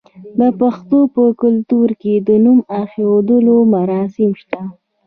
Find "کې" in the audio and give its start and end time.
2.01-2.13